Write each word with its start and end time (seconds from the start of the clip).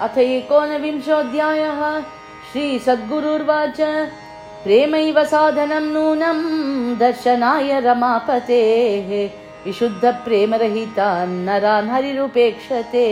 अथ 0.00 0.18
एकोनविंशोऽध्यायः 0.18 2.00
श्रीसद्गुरुर्वाच। 2.52 3.80
प्रेमैव 4.64 5.24
साधनं 5.24 5.82
नूनं 5.82 6.38
दर्शनाय 6.98 7.80
रमापतेः। 7.80 9.08
विशुद्धप्रेमरहितान् 9.66 11.44
नरान् 11.46 11.90
हरिरुपेक्षते। 11.90 13.06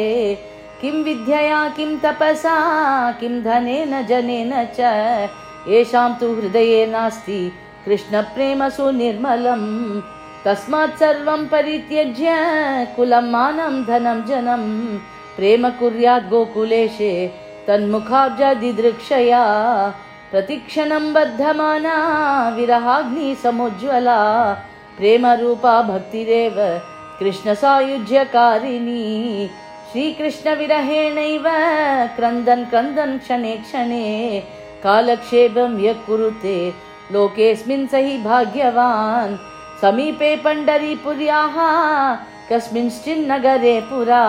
किं 0.81 1.05
विद्यया 1.05 1.69
किं 1.69 1.99
तपसा 1.99 2.57
किं 3.13 3.43
धनेन 3.43 4.07
जनेन 4.07 4.53
च। 4.65 4.81
येषां 5.69 6.15
तु 6.15 6.35
हृदये 6.35 6.87
नास्ति 6.87 7.53
कृष्णप्रेमसु 7.85 8.91
निर्मलम् 8.91 10.01
तस्मात् 10.45 10.99
सर्वं 10.99 11.47
परित्यज्य 11.47 12.27
कुलं 12.97 13.33
मानं 13.33 13.85
धनं 13.85 14.25
जनं 14.25 14.63
प्रेम 15.37 15.69
कुर्यात् 15.79 16.29
गोकुलेशे 16.31 17.13
तन्मुखाब्जदिदृक्षया 17.69 19.43
प्रतिक्षणं 20.31 21.13
बद्धमाना 21.15 21.97
विरहाग्नि 22.57 23.35
समुज्ज्वला 23.43 24.21
प्रेमरूपा 24.99 25.81
भक्तिरेव 25.91 26.57
कृष्णसायुज्यकारिणी 27.19 29.03
श्रीकृष्णविरहेणैव 29.91 31.47
क्रन्दन् 32.17 32.65
क्रन्दन् 32.71 33.19
क्षणे 33.19 33.57
क्षणे 33.67 34.07
कालक्षेपं 34.85 35.79
यः 35.85 36.03
कुरुते 36.07 36.57
लोकेऽस्मिन् 37.13 37.87
स 37.93 38.03
हि 38.07 38.17
भाग्यवान् 38.25 39.37
समीपे 39.83 40.35
पण्डरीपुर्याः 40.45 41.57
कस्मिंश्चिन्नगरे 42.51 43.79
पुरा 43.91 44.25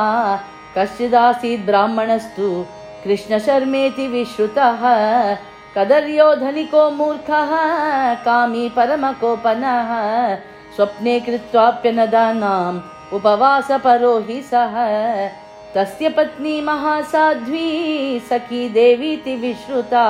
कश्चिदासीत् 0.78 1.66
ब्राह्मणस्तु 1.66 2.50
कृष्णशर्मेति 3.04 4.08
विश्रुतः 4.08 4.82
कदर्यो 5.78 6.36
धनिको 6.36 6.90
मूर्खः 6.92 7.52
कामी 8.26 8.70
परमकोपनः 8.70 9.92
स्वप्ने 10.76 11.20
कृत्वाप्यनदानाम् 11.20 12.80
उपवासपरो 13.14 14.18
हि 14.20 14.42
सः। 14.42 14.76
तस्य 15.76 16.10
पत्नी 16.10 16.62
महासाध्वी 16.62 17.68
सखी 18.30 18.70
देवीति 18.70 19.36
विश्रुता 19.36 20.06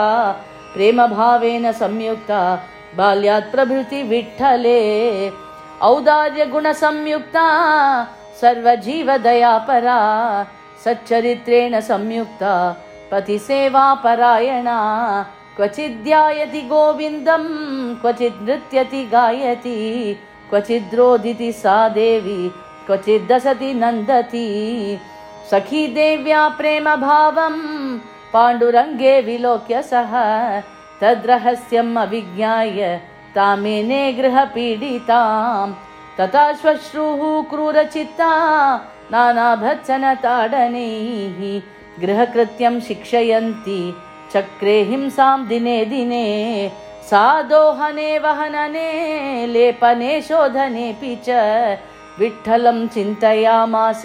प्रेमभावेन 0.73 1.71
संयुक्ता 1.71 2.41
बाल्यात् 2.95 3.51
प्रभृति 3.51 4.03
विठ्ठले। 4.03 4.81
औदार्यगुणसंयुक्ता 5.81 7.47
सर्वजीवदयापरा 8.41 9.99
सच्चरित्रेण 10.85 11.79
संयुक्ता 11.79 12.53
पतिसेवापरायणा। 13.11 14.77
क्वचिद्ध्यायति 15.55 16.61
गोविन्दं 16.61 17.43
क्वचित् 18.01 18.43
नृत्यति 18.43 19.03
गायति 19.05 19.77
क्वचिद्रोदिति 20.49 21.51
सा 21.51 21.77
देवी 21.89 22.49
क्वचिद्दसति 22.85 23.73
नन्दति। 23.73 24.47
सखी 25.51 25.87
देव्या 25.87 26.47
प्रेमभावं 26.49 27.55
पाण्डुरङ्गे 28.33 29.21
विलोक्य 29.21 29.81
सः 29.81 30.13
तद्रहस्यम् 31.01 31.97
अविज्ञाय 31.97 33.01
तामेने 33.35 34.13
गृहपीडिताम्। 34.13 35.73
तथा 36.19 36.53
श्वश्रुः 36.53 37.43
क्रूरचित्ता 37.49 38.31
नानाभत्सनताडनैः 39.11 41.39
गृहकृत्यं 42.01 42.79
शिक्षयन्ति 42.87 43.79
चक्रे 44.33 44.75
हिंसां 44.89 45.37
दिने 45.47 45.77
दिने 45.91 46.25
सा 47.09 47.25
दोहने 47.49 48.09
वहनने 48.25 48.89
लेपने 49.53 50.11
शोधनेऽपि 50.27 51.13
च 51.27 51.29
विठ्ठलं 52.19 52.87
चिन्तयामास 52.93 54.03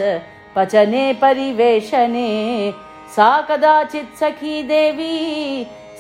पचने 0.57 1.05
परिवेशने 1.23 2.31
सा 3.17 3.31
कदाचित् 3.49 4.19
सखी 4.21 4.63
देवी 4.69 5.15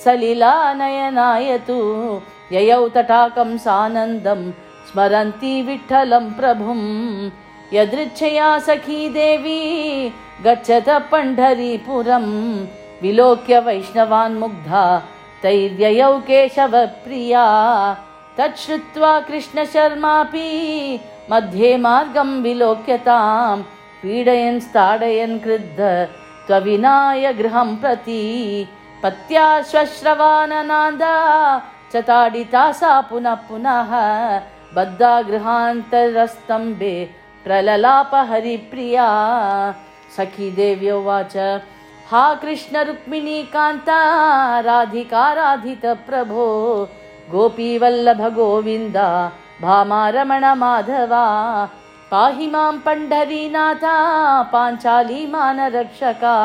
सलिलानयनाय 0.04 1.58
तु 1.68 1.80
ययौ 2.52 2.82
तटाकं 2.94 3.50
सानन्दं 3.64 4.50
स्मरन्ति 4.90 5.54
विठ्ठलं 5.68 6.30
प्रभुम् 6.38 6.86
यदृच्छया 7.74 8.58
सखी 8.58 9.08
देवी 9.08 9.60
गच्छत 10.44 10.88
पण्ढरीपुरं 11.12 12.26
विलोक्य 13.02 13.58
वैष्णवान् 13.58 14.38
मुग्धा 14.38 14.84
तैर्ययौ 15.42 16.12
केशवप्रिया। 16.26 17.44
तच्छ्रुत्वा 18.38 19.12
कृष्णशर्मापि 19.20 20.48
मध्ये 21.30 21.76
मार्गं 21.76 22.30
विलोक्यतां 22.42 23.56
पीडयन् 24.02 24.60
स्थाडयन् 24.60 25.38
क्रुद्ध 25.38 25.80
त्वविनाय 26.46 27.32
गृहं 27.32 27.76
प्रति। 27.76 28.22
पत्या 29.02 29.46
श्वश्रवाननादा 29.62 31.16
च 31.92 32.02
ताडिता 32.08 32.70
सा 32.72 33.00
पुनः 33.00 33.34
पुनः। 33.48 33.90
बद्धा 34.76 35.14
गृहान्तरस्तम्भे 35.22 36.94
प्रललाप 37.44 38.14
हरिप्रिया 38.30 39.06
सखी 40.16 40.50
देव्योवाच 40.56 41.36
हा 42.10 42.22
कृष्णरुक्मिणी 42.42 43.42
कान्ता 43.52 43.98
राधिकाराधितप्रभो 44.64 46.46
गोपीवल्लभ 47.32 48.22
गोविन्द 48.36 48.96
भामारमण 49.62 50.44
माधवा 50.62 51.24
पाहि 52.10 52.46
मां 52.54 52.72
पण्ढरीनाथा 52.86 53.96
पाञ्चाली 54.52 55.26
मानरक्षका 55.34 56.36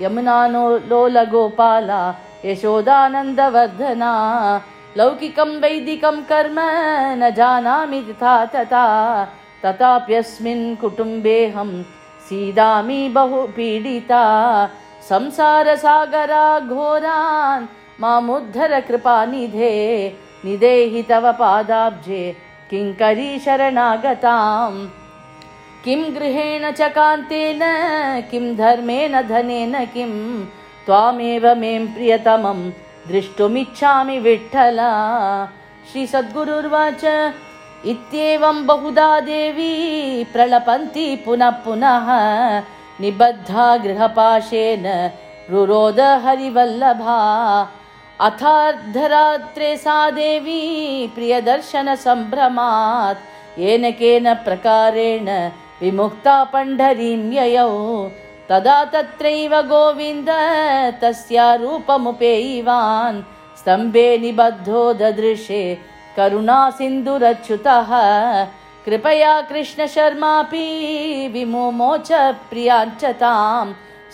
यमुना 0.00 0.38
नो 0.54 0.64
लोलगोपाला 0.90 2.00
यशोदानन्दवर्धना 2.44 4.12
लौकिकं 4.98 5.58
वैदिकं 5.62 6.22
कर्म 6.30 6.58
न 7.20 7.30
जानामि 7.36 8.00
तथा 8.08 8.34
तथा 8.54 8.86
तथाप्यस्मिन् 9.64 10.76
कुटुम्बेऽहं 10.76 11.70
सीदामि 12.28 13.08
बहु 13.08 13.46
पीडिता। 13.56 14.24
संसारसागरा 15.08 16.46
घोरान् 16.60 17.66
मामुद्धर 18.00 18.80
कृपानिधे 18.80 19.74
निदेहि 20.44 21.02
तव 21.02 21.32
पादाब्जे 21.32 22.22
किङ्करी 22.70 23.38
शरणागताम्। 23.38 24.86
किं 25.84 26.00
गृहेण 26.14 26.70
च 26.70 26.88
कान्तेन 26.94 27.60
किं 28.30 28.44
धर्मेण 28.56 29.20
धनेन 29.28 29.74
किं 29.94 30.12
त्वामेव 30.86 31.44
मे 31.54 31.72
प्रियतमं 31.94 32.60
द्रष्टुमिच्छामि 33.08 34.18
विठ्ठला। 34.18 34.90
श्रीसद्गुरुर्वाच 35.92 37.04
इत्येवं 37.86 38.66
बहुधा 38.66 39.20
देवी 39.20 40.24
प्रलपन्ति 40.24 41.22
पुनः 41.24 41.50
पुनः 41.50 42.06
निबद्धा 43.00 43.76
गृहपाशेन 43.76 45.10
रुरोद 45.50 46.00
हरिवल्लभा। 46.00 47.68
अथार्धरात्रे 48.20 49.76
सा 49.76 50.10
देवी 50.10 51.06
प्रियदर्शनसम्भ्रमात् 51.14 53.60
येन 53.60 53.90
केन 53.90 54.34
प्रकारेण 54.34 55.50
विमुक्ता 55.80 56.44
पण्ढरीं 56.44 57.32
ययौ। 57.32 58.10
तदा 58.50 58.84
तत्रैव 58.84 59.62
गोविन्द 59.62 60.30
तस्या 61.02 61.54
रूपमुपेयिवान्। 61.54 63.22
स्तम्भे 63.58 64.18
निबद्धो 64.18 64.92
ददृशे 64.92 65.78
करुणासिन्धुरच्युतः। 66.16 67.90
कृपया 68.84 69.40
कृष्णशर्मापि 69.48 70.66
विमुमोच 71.34 72.08
प्रियाञ्च 72.50 73.04
तां 73.20 73.66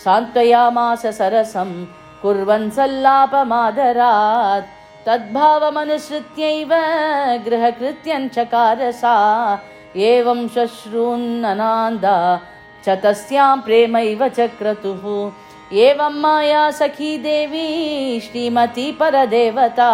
सान्त्वयामास 0.03 1.05
सरसं 1.17 1.69
कुर्वन् 2.21 2.71
सल्लापमादरात्। 2.77 4.73
तद्भावमनुसृत्यैव 5.07 6.71
गृहकृत्यञ्चकार 7.45 8.79
सा 8.91 9.15
एवं 10.11 10.47
श्वश्रून्ननान्दा 10.53 12.15
च 12.85 12.87
तस्यां 13.03 13.57
प्रेमैव 13.65 14.27
च 14.27 14.39
क्रतुः 14.59 15.03
एवं 15.83 16.13
माया 16.21 16.63
सखी 16.79 17.17
देवी 17.17 17.67
श्रीमती 18.19 18.91
परदेवता 18.99 19.91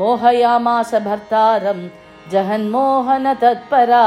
मोहयामास 0.00 0.94
भर्तारं 1.06 1.80
जहन्मोहन 2.32 3.32
तत्परा 3.42 4.04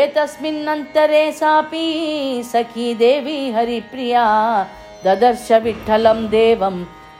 एतस्मिन्नन्तरे 0.00 1.24
सापि 1.40 1.86
सखी 2.52 2.88
देवी 3.02 3.38
हरिप्रिया 3.56 4.24
ददर्श 5.04 5.46
विठ्ठलं 5.64 6.26
देवं 6.36 6.76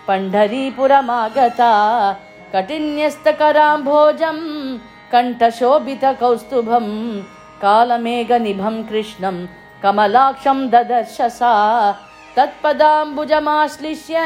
पण्ढरीपुरमागता 0.08 1.72
कठिन्यस्तकराम्भोजं 2.54 4.38
कण्ठशोभितकौस्तुभं 5.12 6.86
कालमेघनिभं 7.62 8.82
कृष्णं 8.90 9.36
कमलाक्षं 9.82 10.58
ददर्श 10.74 11.16
सा 11.38 11.54
तत्पदाम्बुजमाश्लिष्य 12.36 14.16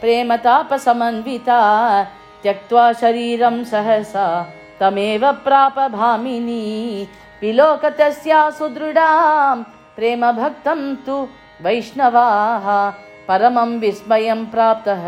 प्रेमतापसमन्विता 0.00 1.60
त्यक्त्वा 2.42 2.92
शरीरं 2.92 3.64
सहसा 3.64 4.26
तमेव 4.80 5.32
प्राप 5.44 5.78
भामिनी 5.92 6.62
विलोकतस्या 7.42 8.40
सुदृढां 8.50 9.56
प्रेमभक्तं 9.96 10.80
तु 11.06 11.16
वैष्णवाः। 11.64 12.66
परमं 13.28 13.70
विस्मयं 13.80 14.44
प्राप्तः 14.46 15.04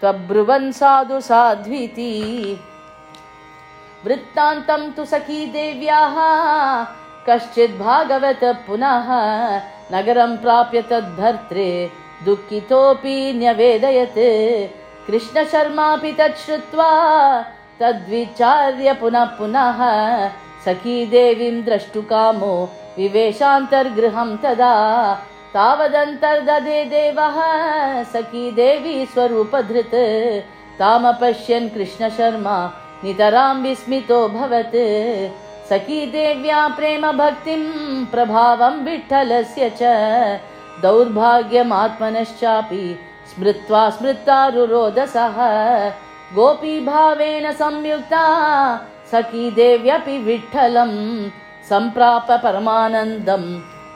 त्वब्रुवन् 0.00 0.72
साधु 0.72 1.20
साध्विति। 1.20 2.12
वृत्तान्तं 4.04 4.90
तु 4.92 5.04
सखी 5.04 5.46
देव्याः 5.46 6.16
कश्चिद् 7.28 7.78
भागवत 7.78 8.40
पुनः 8.66 9.08
नगरं 9.92 10.36
प्राप्य 10.36 10.82
तद्भर्त्रे 10.82 11.68
दुःखितोऽपि 12.24 13.16
न्यवेदयत् 13.36 14.18
कृष्णशर्मापि 15.06 16.12
तत् 16.18 16.42
श्रुत्वा 16.44 16.90
तद्विचार्य 17.80 18.92
पुनः 19.00 19.24
पुनः 19.38 19.80
सखी 20.64 20.96
देवीं 21.14 21.56
द्रष्टुकामो 21.64 22.52
विवेशान्तर्गृहं 22.98 24.36
तदा 24.42 24.74
तावदन्तर्दधे 25.54 26.84
देवः 26.94 27.36
सखी 28.12 28.44
देवी 28.60 28.94
स्वरूपधृत् 29.12 29.96
तामपश्यन् 30.78 31.68
कृष्णशर्मा 31.74 32.56
नितरां 33.04 33.54
विस्मितोऽभवत् 33.62 34.76
सखी 35.70 36.00
देव्या 36.12 36.60
प्रेम 36.76 37.04
भक्तिं 37.18 37.62
प्रभावं 38.12 38.74
विठ्ठलस्य 38.84 39.64
च 39.80 39.82
दौर्भाग्यमात्मनश्चापि 40.82 42.84
स्मृत्वा 43.34 43.82
स्मृत्तारुरोदसः। 43.90 45.38
गोपीभावेन 46.34 47.52
संयुक्ता 47.52 48.24
सखी 49.12 49.50
देव्यपि 49.50 50.18
विठ्ठलं 50.18 50.92
सम्प्राप 51.68 52.28
परमानन्दं 52.44 53.44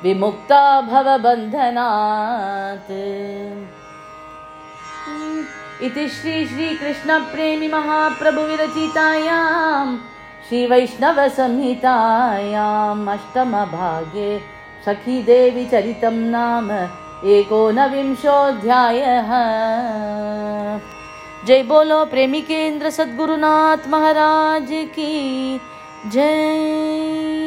विमुक्ता 0.02 0.80
भवबन्धनात्। 0.80 2.90
इति 5.82 6.08
श्री 6.08 6.46
श्रीकृष्णप्रेमि 6.46 7.68
महाप्रभुविरचितायां 7.68 9.96
श्रीवैष्णवसंहितायाम् 10.48 13.08
अष्टमभागे 13.08 14.38
सखीदेवी 14.86 15.66
चरितं 15.66 16.16
नाम 16.30 16.70
एकोनविंशोऽध्यायः। 17.24 19.28
जय 21.46 21.62
बोलो 21.62 22.04
प्रेमी 22.04 22.40
केन्द्र 22.40 22.90
सद्गुरुनाथ 22.90 23.88
महाराज 23.88 24.66
की 24.70 25.60
जय 26.06 27.39